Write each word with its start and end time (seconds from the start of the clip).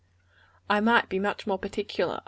I 0.67 0.79
might 0.79 1.09
be 1.09 1.19
much 1.19 1.45
more 1.45 1.59
particular. 1.59 2.19